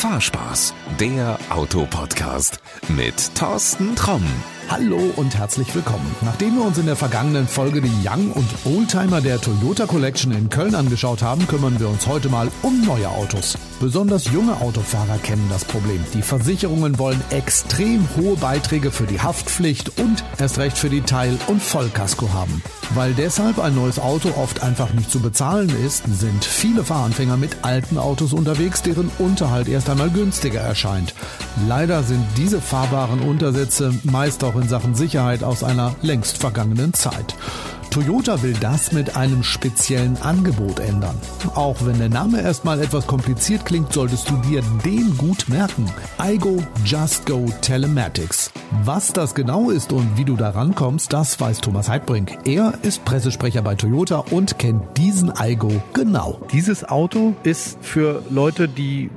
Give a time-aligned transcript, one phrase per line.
[0.00, 2.58] Fahrspaß, der Autopodcast
[2.88, 4.24] mit Thorsten Tromm.
[4.70, 6.14] Hallo und herzlich willkommen.
[6.20, 10.48] Nachdem wir uns in der vergangenen Folge die Young und Oldtimer der Toyota Collection in
[10.48, 13.58] Köln angeschaut haben, kümmern wir uns heute mal um neue Autos.
[13.80, 16.04] Besonders junge Autofahrer kennen das Problem.
[16.14, 21.38] Die Versicherungen wollen extrem hohe Beiträge für die Haftpflicht und erst recht für die Teil-
[21.48, 22.62] und Vollkasko haben.
[22.94, 27.56] Weil deshalb ein neues Auto oft einfach nicht zu bezahlen ist, sind viele Fahranfänger mit
[27.62, 31.14] alten Autos unterwegs, deren Unterhalt erst einmal günstiger erscheint.
[31.66, 37.34] Leider sind diese fahrbaren Untersätze meist auch in Sachen Sicherheit aus einer längst vergangenen Zeit.
[37.90, 41.16] Toyota will das mit einem speziellen Angebot ändern.
[41.56, 45.86] Auch wenn der Name erstmal etwas kompliziert klingt, solltest du dir den gut merken.
[46.22, 48.52] iGo Just Go Telematics.
[48.84, 52.38] Was das genau ist und wie du da rankommst, das weiß Thomas Heidbrink.
[52.44, 56.40] Er ist Pressesprecher bei Toyota und kennt diesen iGo genau.
[56.52, 59.10] Dieses Auto ist für Leute, die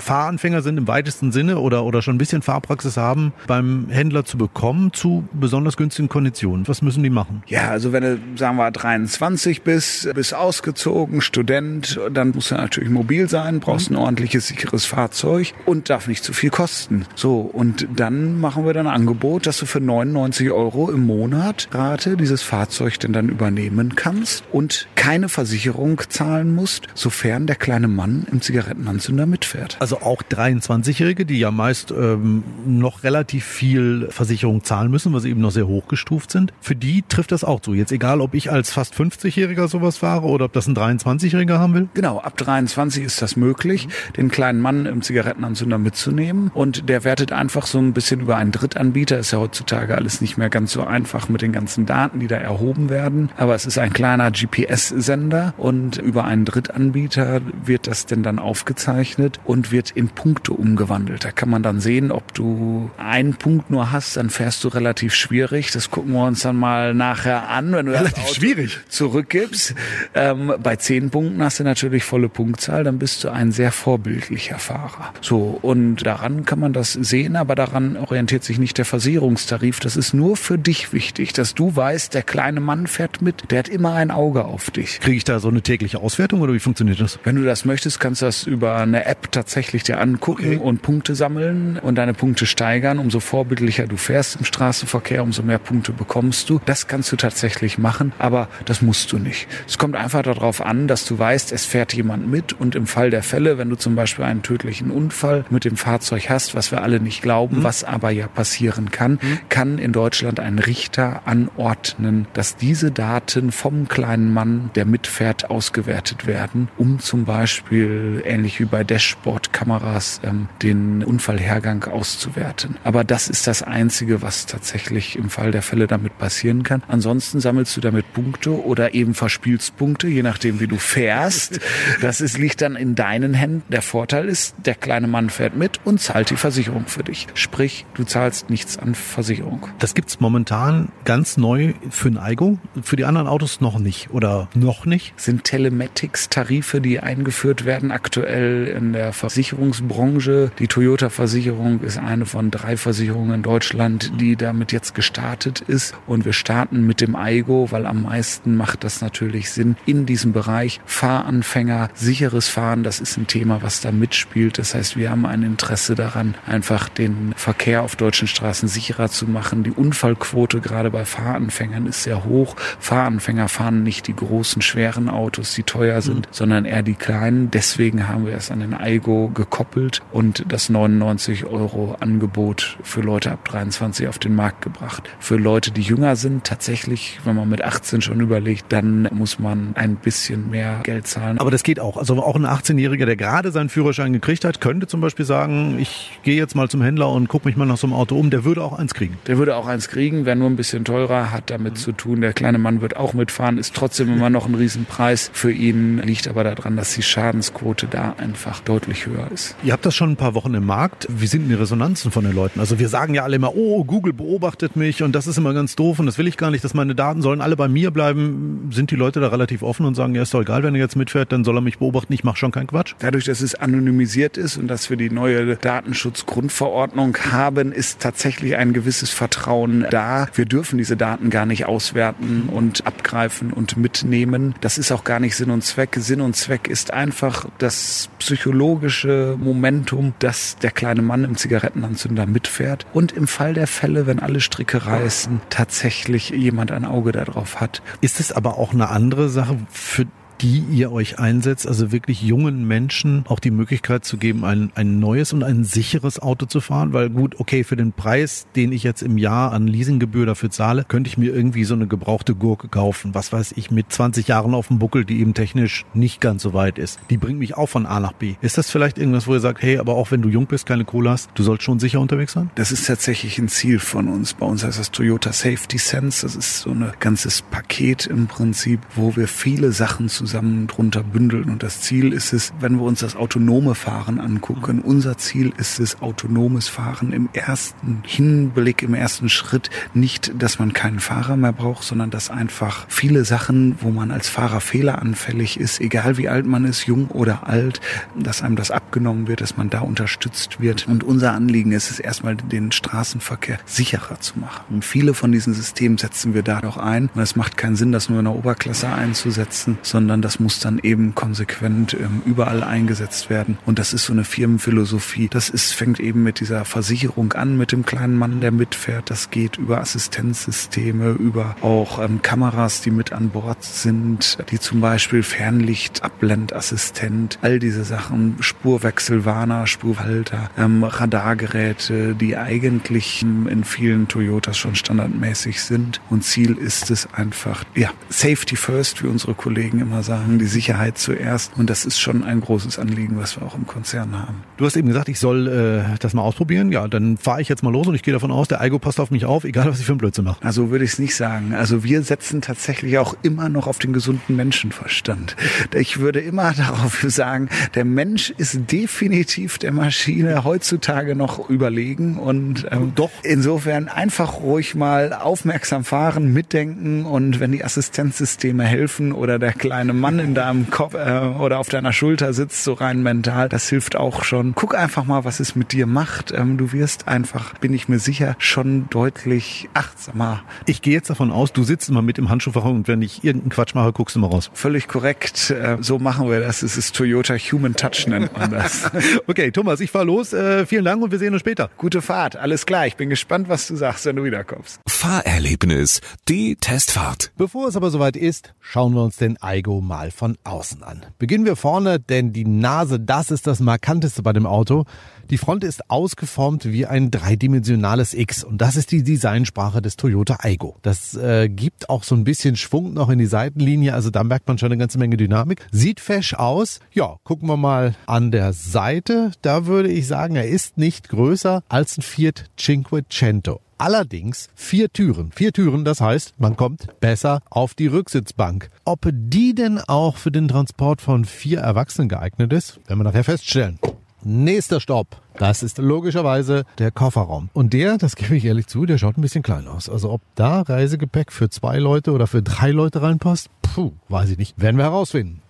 [0.00, 4.38] Fahranfänger sind im weitesten Sinne oder, oder schon ein bisschen Fahrpraxis haben, beim Händler zu
[4.38, 6.66] bekommen zu besonders günstigen Konditionen.
[6.68, 7.42] Was müssen die machen?
[7.46, 12.90] Ja, also wenn du, sagen wir, 23 bist, bist ausgezogen, Student, dann musst du natürlich
[12.90, 17.06] mobil sein, brauchst ein ordentliches, sicheres Fahrzeug und darf nicht zu viel kosten.
[17.14, 21.68] So, und dann machen wir dann ein Angebot, dass du für 99 Euro im Monat
[21.72, 27.88] Rate dieses Fahrzeug denn dann übernehmen kannst und keine Versicherung zahlen musst, sofern der kleine
[27.88, 29.76] Mann im Zigarettenanzünder mitfährt.
[29.80, 35.20] Also also auch 23-Jährige, die ja meist ähm, noch relativ viel Versicherung zahlen müssen, weil
[35.20, 36.52] sie eben noch sehr hochgestuft sind.
[36.60, 37.74] Für die trifft das auch zu.
[37.74, 41.74] Jetzt egal, ob ich als fast 50-Jähriger sowas fahre oder ob das ein 23-Jähriger haben
[41.74, 41.88] will?
[41.94, 46.52] Genau, ab 23 ist das möglich, den kleinen Mann im Zigarettenanzünder mitzunehmen.
[46.54, 49.18] Und der wertet einfach so ein bisschen über einen Drittanbieter.
[49.18, 52.36] Ist ja heutzutage alles nicht mehr ganz so einfach mit den ganzen Daten, die da
[52.36, 53.30] erhoben werden.
[53.36, 59.40] Aber es ist ein kleiner GPS-Sender und über einen Drittanbieter wird das denn dann aufgezeichnet
[59.44, 61.24] und wird wird in Punkte umgewandelt.
[61.24, 65.14] Da kann man dann sehen, ob du einen Punkt nur hast, dann fährst du relativ
[65.14, 65.70] schwierig.
[65.70, 69.74] Das gucken wir uns dann mal nachher an, wenn du relativ schwierig zurückgibst.
[70.14, 74.58] Ähm, bei zehn Punkten hast du natürlich volle Punktzahl, dann bist du ein sehr vorbildlicher
[74.58, 75.14] Fahrer.
[75.22, 79.80] So und daran kann man das sehen, aber daran orientiert sich nicht der Versicherungstarif.
[79.80, 83.60] Das ist nur für dich wichtig, dass du weißt, der kleine Mann fährt mit, der
[83.60, 85.00] hat immer ein Auge auf dich.
[85.00, 87.18] Kriege ich da so eine tägliche Auswertung oder wie funktioniert das?
[87.24, 90.56] Wenn du das möchtest, kannst du das über eine App tatsächlich tatsächlich dir angucken okay.
[90.56, 92.98] und Punkte sammeln und deine Punkte steigern.
[92.98, 96.60] Umso vorbildlicher du fährst im Straßenverkehr, umso mehr Punkte bekommst du.
[96.64, 99.46] Das kannst du tatsächlich machen, aber das musst du nicht.
[99.68, 103.10] Es kommt einfach darauf an, dass du weißt, es fährt jemand mit und im Fall
[103.10, 106.82] der Fälle, wenn du zum Beispiel einen tödlichen Unfall mit dem Fahrzeug hast, was wir
[106.82, 107.62] alle nicht glauben, mhm.
[107.62, 109.38] was aber ja passieren kann, mhm.
[109.48, 116.26] kann in Deutschland ein Richter anordnen, dass diese Daten vom kleinen Mann, der mitfährt, ausgewertet
[116.26, 122.78] werden, um zum Beispiel ähnlich wie bei Dashboard Kameras ähm, den Unfallhergang auszuwerten.
[122.82, 126.82] Aber das ist das Einzige, was tatsächlich im Fall der Fälle damit passieren kann.
[126.88, 131.60] Ansonsten sammelst du damit Punkte oder eben verspielst Punkte, je nachdem, wie du fährst.
[132.00, 133.62] Das ist, liegt dann in deinen Händen.
[133.68, 137.26] Der Vorteil ist, der kleine Mann fährt mit und zahlt die Versicherung für dich.
[137.34, 139.66] Sprich, du zahlst nichts an Versicherung.
[139.78, 144.48] Das gibt's momentan ganz neu für ein Eigo, für die anderen Autos noch nicht oder
[144.54, 145.12] noch nicht?
[145.20, 150.52] Sind Telematics-Tarife, die eingeführt werden aktuell in der Versicherung Versicherungsbranche.
[150.58, 155.94] Die Toyota-Versicherung ist eine von drei Versicherungen in Deutschland, die damit jetzt gestartet ist.
[156.06, 160.32] Und wir starten mit dem Aigo, weil am meisten macht das natürlich Sinn in diesem
[160.32, 160.80] Bereich.
[160.86, 164.58] Fahranfänger, sicheres Fahren, das ist ein Thema, was da mitspielt.
[164.58, 169.26] Das heißt, wir haben ein Interesse daran, einfach den Verkehr auf deutschen Straßen sicherer zu
[169.26, 169.64] machen.
[169.64, 172.54] Die Unfallquote gerade bei Fahranfängern ist sehr hoch.
[172.78, 176.32] Fahranfänger fahren nicht die großen, schweren Autos, die teuer sind, mhm.
[176.32, 177.50] sondern eher die kleinen.
[177.50, 183.32] Deswegen haben wir es an den Aigo gekoppelt und das 99 Euro Angebot für Leute
[183.32, 185.08] ab 23 auf den Markt gebracht.
[185.18, 189.72] Für Leute, die jünger sind, tatsächlich, wenn man mit 18 schon überlegt, dann muss man
[189.76, 191.38] ein bisschen mehr Geld zahlen.
[191.38, 191.96] Aber das geht auch.
[191.96, 196.18] Also auch ein 18-Jähriger, der gerade seinen Führerschein gekriegt hat, könnte zum Beispiel sagen, ich
[196.22, 198.28] gehe jetzt mal zum Händler und gucke mich mal nach so einem Auto um.
[198.28, 199.16] Der würde auch eins kriegen.
[199.26, 201.78] Der würde auch eins kriegen, wäre nur ein bisschen teurer, hat damit mhm.
[201.78, 202.20] zu tun.
[202.20, 206.28] Der kleine Mann wird auch mitfahren, ist trotzdem immer noch ein Riesenpreis für ihn, liegt
[206.28, 209.56] aber daran, dass die Schadensquote da einfach deutlich höher ist.
[209.62, 211.06] Ihr habt das schon ein paar Wochen im Markt.
[211.08, 212.60] Wie sind denn die Resonanzen von den Leuten?
[212.60, 215.76] Also wir sagen ja alle immer, oh, Google beobachtet mich und das ist immer ganz
[215.76, 218.70] doof und das will ich gar nicht, dass meine Daten sollen alle bei mir bleiben.
[218.72, 220.96] Sind die Leute da relativ offen und sagen, ja, ist doch egal, wenn er jetzt
[220.96, 222.94] mitfährt, dann soll er mich beobachten, ich mache schon keinen Quatsch?
[222.98, 228.72] Dadurch, dass es anonymisiert ist und dass wir die neue Datenschutzgrundverordnung haben, ist tatsächlich ein
[228.72, 230.28] gewisses Vertrauen da.
[230.34, 234.54] Wir dürfen diese Daten gar nicht auswerten und abgreifen und mitnehmen.
[234.60, 235.96] Das ist auch gar nicht Sinn und Zweck.
[235.98, 242.86] Sinn und Zweck ist einfach das psychologische Momentum, dass der kleine Mann im Zigarettenanzünder mitfährt
[242.92, 247.82] und im Fall der Fälle, wenn alle Stricke reißen, tatsächlich jemand ein Auge darauf hat.
[248.00, 250.06] Ist es aber auch eine andere Sache für
[250.40, 254.98] die ihr euch einsetzt, also wirklich jungen Menschen auch die Möglichkeit zu geben, ein, ein
[254.98, 256.92] neues und ein sicheres Auto zu fahren?
[256.92, 260.84] Weil gut, okay, für den Preis, den ich jetzt im Jahr an Leasinggebühr dafür zahle,
[260.88, 264.54] könnte ich mir irgendwie so eine gebrauchte Gurke kaufen, was weiß ich, mit 20 Jahren
[264.54, 266.98] auf dem Buckel, die eben technisch nicht ganz so weit ist.
[267.10, 268.36] Die bringt mich auch von A nach B.
[268.40, 270.84] Ist das vielleicht irgendwas, wo ihr sagt, hey, aber auch wenn du jung bist, keine
[270.84, 272.50] Kohle hast, du sollst schon sicher unterwegs sein?
[272.54, 274.34] Das ist tatsächlich ein Ziel von uns.
[274.34, 276.22] Bei uns heißt das Toyota Safety Sense.
[276.22, 281.44] Das ist so ein ganzes Paket im Prinzip, wo wir viele Sachen zusammen drunter bündeln.
[281.50, 285.80] Und das Ziel ist es, wenn wir uns das autonome Fahren angucken, unser Ziel ist
[285.80, 291.52] es, autonomes Fahren im ersten Hinblick, im ersten Schritt nicht, dass man keinen Fahrer mehr
[291.52, 296.46] braucht, sondern dass einfach viele Sachen, wo man als Fahrer fehleranfällig ist, egal wie alt
[296.46, 297.80] man ist, jung oder alt,
[298.16, 300.86] dass einem das abgenommen wird, dass man da unterstützt wird.
[300.86, 304.64] Und unser Anliegen ist es erstmal, den Straßenverkehr sicherer zu machen.
[304.70, 307.10] Und viele von diesen Systemen setzen wir da noch ein.
[307.14, 310.78] Und es macht keinen Sinn, das nur in der Oberklasse einzusetzen, sondern das muss dann
[310.82, 313.58] eben konsequent ähm, überall eingesetzt werden.
[313.66, 315.28] Und das ist so eine Firmenphilosophie.
[315.28, 319.10] Das ist, fängt eben mit dieser Versicherung an, mit dem kleinen Mann, der mitfährt.
[319.10, 324.80] Das geht über Assistenzsysteme, über auch ähm, Kameras, die mit an Bord sind, die zum
[324.80, 334.08] Beispiel Fernlicht, Abblendassistent, all diese Sachen, Spurwechselwarner, Spurhalter, ähm, Radargeräte, die eigentlich ähm, in vielen
[334.08, 336.00] Toyotas schon standardmäßig sind.
[336.10, 340.98] Und Ziel ist es einfach, ja, Safety first, wie unsere Kollegen immer sagen, die Sicherheit
[340.98, 341.52] zuerst.
[341.56, 344.42] Und das ist schon ein großes Anliegen, was wir auch im Konzern haben.
[344.56, 346.72] Du hast eben gesagt, ich soll äh, das mal ausprobieren.
[346.72, 349.00] Ja, dann fahre ich jetzt mal los und ich gehe davon aus, der Eigo passt
[349.00, 350.44] auf mich auf, egal was ich für einen Blödsinn mache.
[350.44, 351.54] Also würde ich es nicht sagen.
[351.54, 355.36] Also wir setzen tatsächlich auch immer noch auf den gesunden Menschenverstand.
[355.74, 362.66] Ich würde immer darauf sagen, der Mensch ist definitiv der Maschine heutzutage noch überlegen und
[362.70, 369.38] ähm, doch insofern einfach ruhig mal aufmerksam fahren, mitdenken und wenn die Assistenzsysteme helfen oder
[369.38, 373.48] der kleine Mann in deinem Kopf äh, oder auf deiner Schulter sitzt, so rein mental,
[373.48, 374.54] das hilft auch schon.
[374.54, 376.32] Guck einfach mal, was es mit dir macht.
[376.32, 380.42] Ähm, du wirst einfach, bin ich mir sicher, schon deutlich achtsamer.
[380.66, 383.50] Ich gehe jetzt davon aus, du sitzt immer mit im Handschuhfach und wenn ich irgendeinen
[383.50, 384.50] Quatsch mache, guckst du mal raus.
[384.54, 385.50] Völlig korrekt.
[385.50, 386.62] Äh, so machen wir das.
[386.62, 388.90] Es ist Toyota Human Touch nennt man das.
[389.26, 390.32] okay, Thomas, ich fahr los.
[390.32, 391.70] Äh, vielen Dank und wir sehen uns später.
[391.76, 392.36] Gute Fahrt.
[392.36, 392.86] Alles klar.
[392.86, 394.80] Ich bin gespannt, was du sagst, wenn du wiederkommst.
[394.88, 397.32] Fahrerlebnis, die Testfahrt.
[397.36, 401.02] Bevor es aber soweit ist, schauen wir uns den Aigo mal von außen an.
[401.18, 404.84] Beginnen wir vorne, denn die Nase, das ist das Markanteste bei dem Auto.
[405.30, 410.38] Die Front ist ausgeformt wie ein dreidimensionales X und das ist die Designsprache des Toyota
[410.40, 410.76] Aigo.
[410.82, 414.48] Das äh, gibt auch so ein bisschen Schwung noch in die Seitenlinie, also da merkt
[414.48, 415.66] man schon eine ganze Menge Dynamik.
[415.70, 416.80] Sieht fesch aus.
[416.92, 419.30] Ja, gucken wir mal an der Seite.
[419.42, 423.60] Da würde ich sagen, er ist nicht größer als ein Fiat Cinquecento.
[423.80, 425.32] Allerdings vier Türen.
[425.32, 428.68] Vier Türen, das heißt, man kommt besser auf die Rücksitzbank.
[428.84, 433.24] Ob die denn auch für den Transport von vier Erwachsenen geeignet ist, werden wir nachher
[433.24, 433.78] feststellen.
[434.22, 435.22] Nächster Stopp.
[435.38, 437.48] Das ist logischerweise der Kofferraum.
[437.54, 439.88] Und der, das gebe ich ehrlich zu, der schaut ein bisschen klein aus.
[439.88, 444.36] Also ob da Reisegepäck für zwei Leute oder für drei Leute reinpasst, puh, weiß ich
[444.36, 444.60] nicht.
[444.60, 445.40] Werden wir herausfinden.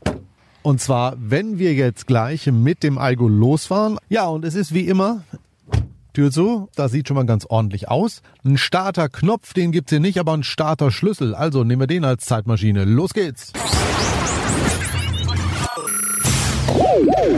[0.63, 3.99] Und zwar, wenn wir jetzt gleich mit dem Algo losfahren.
[4.09, 5.25] Ja, und es ist wie immer,
[6.13, 8.23] Tür zu, das sieht schon mal ganz ordentlich aus.
[8.45, 11.35] Ein Starterknopf, den gibt's hier nicht, aber ein Starterschlüssel.
[11.35, 12.85] Also nehmen wir den als Zeitmaschine.
[12.85, 13.53] Los geht's!